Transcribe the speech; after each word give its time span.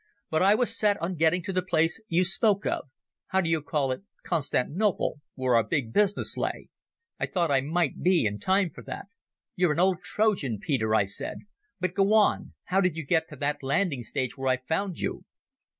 But 0.31 0.41
I 0.41 0.55
was 0.55 0.75
set 0.75 0.99
on 0.99 1.13
getting 1.13 1.43
to 1.43 1.53
the 1.53 1.61
place 1.61 2.01
you 2.07 2.23
spoke 2.23 2.65
of 2.65 2.89
(how 3.27 3.39
do 3.39 3.47
you 3.51 3.61
call 3.61 3.91
it? 3.91 4.01
Constant 4.25 4.75
Nople?), 4.75 5.19
where 5.35 5.53
our 5.55 5.63
big 5.63 5.93
business 5.93 6.35
lay. 6.37 6.69
I 7.19 7.27
thought 7.27 7.51
I 7.51 7.61
might 7.61 8.01
be 8.01 8.25
in 8.25 8.39
time 8.39 8.71
for 8.71 8.81
that." 8.85 9.09
"You're 9.55 9.73
an 9.73 9.79
old 9.79 10.01
Trojan, 10.01 10.57
Peter," 10.59 10.95
I 10.95 11.03
said; 11.05 11.41
"but 11.79 11.93
go 11.93 12.13
on. 12.15 12.53
How 12.63 12.81
did 12.81 12.97
you 12.97 13.05
get 13.05 13.27
to 13.27 13.35
that 13.35 13.61
landing 13.61 14.01
stage 14.01 14.35
where 14.35 14.47
I 14.49 14.57
found 14.57 14.97
you?" 14.97 15.23